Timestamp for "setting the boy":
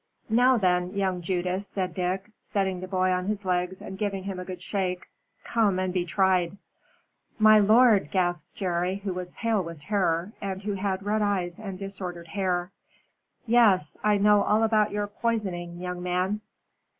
2.41-3.11